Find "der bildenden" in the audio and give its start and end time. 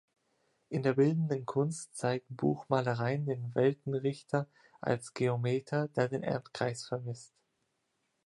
0.81-1.45